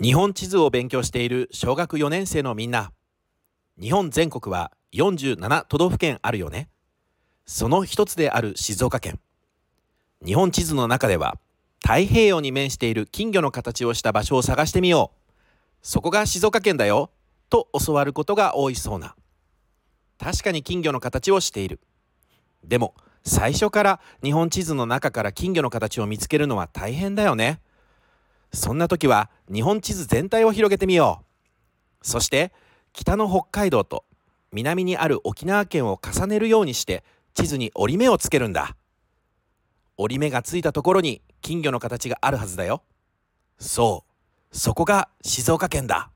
[0.00, 2.92] 日本地図を勉強している小学4年生のみんな。
[3.78, 6.70] 日本全国は47都道府県あるよね。
[7.44, 9.20] その一つである静岡県。
[10.24, 11.36] 日本地図の中では
[11.82, 15.32] 太平洋に面している金魚の形をした場所を探してみよう。
[15.82, 17.10] そこが静岡県だよ
[17.50, 19.14] と教わることが多いそうな。
[20.18, 21.80] 確かに金魚の形をしている。
[22.64, 27.60] でも最初から日本地図の中から金魚の形を見つけるのは大変だよね。
[28.52, 31.22] そんな時は日本地図全体を広げてみよ
[32.02, 32.06] う。
[32.06, 32.52] そして
[32.92, 34.04] 北の北海道と
[34.52, 38.76] 南にある沖縄県を重ねるようにして地図に折り目をつけるんだ。
[39.96, 42.82] 折り目がついたところに金魚の形があるはずだよ。
[43.58, 46.11] そうそこが静岡県だ。